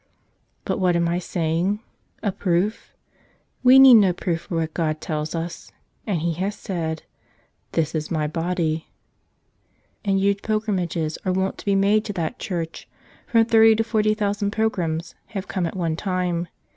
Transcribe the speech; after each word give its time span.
But 0.65 0.79
what 0.79 0.95
am 0.95 1.07
I 1.07 1.19
saying? 1.19 1.79
A 2.23 2.31
proof? 2.31 2.95
We 3.61 3.77
need 3.77 3.93
no 4.01 4.13
proof 4.13 4.41
for 4.41 4.55
what 4.55 4.73
God 4.73 4.99
tells 4.99 5.35
us; 5.35 5.71
and 6.07 6.21
He 6.21 6.33
has 6.41 6.55
said, 6.55 7.03
"This 7.73 7.93
is 7.93 8.09
My 8.09 8.25
Body." 8.25 8.87
And 10.03 10.19
huge 10.19 10.41
pilgrimages 10.41 11.19
are 11.23 11.31
wont 11.33 11.59
to 11.59 11.65
be 11.65 11.75
made 11.75 12.03
to 12.05 12.13
that 12.13 12.39
church; 12.39 12.89
from 13.27 13.45
thirty 13.45 13.75
to 13.75 13.83
forty 13.83 14.15
thousand 14.15 14.49
pilgrims 14.49 15.13
have 15.37 15.47
come 15.47 15.67
at 15.67 15.75
one 15.75 15.95
time. 15.95 16.47